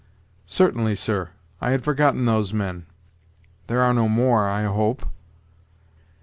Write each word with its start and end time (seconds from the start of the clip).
"Certainly, 0.47 0.95
sir; 0.95 1.29
I 1.61 1.69
had 1.69 1.83
forgotten 1.83 2.25
those 2.25 2.55
men. 2.55 2.87
There 3.67 3.81
are 3.83 3.93
no 3.93 4.09
more, 4.09 4.49
I 4.49 4.63
hope." 4.63 5.07